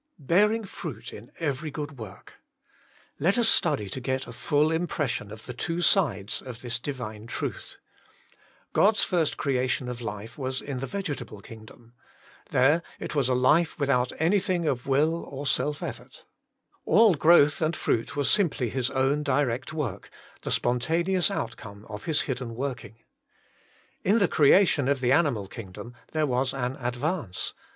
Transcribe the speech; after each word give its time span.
'Bearing 0.17 0.63
fruit 0.65 1.13
in 1.13 1.31
every 1.39 1.69
good 1.69 1.89
ivorkf 1.89 2.29
Let 3.19 3.37
us 3.37 3.47
study 3.47 3.87
to 3.89 4.01
get 4.01 4.25
a 4.25 4.31
full 4.33 4.71
impression 4.71 5.29
of 5.31 5.45
the 5.45 5.53
two 5.53 5.79
sides 5.83 6.41
of 6.41 6.61
this 6.63 6.79
Divine 6.79 7.27
truth. 7.27 7.77
God's 8.73 9.03
first 9.03 9.37
cre 9.37 9.51
ation 9.59 9.87
of 9.87 10.01
life 10.01 10.39
was 10.39 10.59
in 10.59 10.79
the 10.79 10.87
vegetable 10.87 11.39
kingdom. 11.39 11.93
There 12.49 12.81
it 12.99 13.13
v/as 13.13 13.29
a 13.29 13.35
life 13.35 13.77
without 13.79 14.11
anything 14.17 14.67
of 14.67 14.87
will 14.87 15.13
or 15.23 15.45
self 15.45 15.83
effort, 15.83 16.25
all 16.83 17.13
growth 17.13 17.61
and 17.61 17.75
fruit 17.75 18.15
was 18.15 18.27
simply 18.27 18.71
His 18.71 18.89
own 18.89 19.21
direct 19.21 19.71
work, 19.71 20.09
the 20.41 20.49
spon 20.49 20.79
taneous 20.79 21.29
outcome 21.29 21.85
of 21.87 22.05
His 22.05 22.21
hidden 22.21 22.55
working. 22.55 23.03
In 24.03 24.17
the 24.17 24.27
creation 24.27 24.87
of 24.87 24.99
the 24.99 25.11
animal 25.11 25.47
kingdom 25.47 25.93
there 26.11 26.25
was 26.25 26.55
an 26.55 26.75
advance. 26.79 27.53